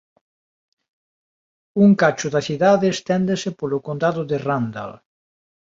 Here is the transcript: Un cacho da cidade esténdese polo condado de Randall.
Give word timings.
Un 1.83 1.89
cacho 2.01 2.27
da 2.35 2.41
cidade 2.47 2.85
esténdese 2.95 3.49
polo 3.59 3.77
condado 3.87 4.21
de 4.29 4.37
Randall. 4.47 4.93